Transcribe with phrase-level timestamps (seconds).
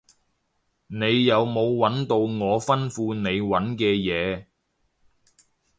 [0.87, 4.47] 你有冇搵到我吩咐你搵嘅嘢？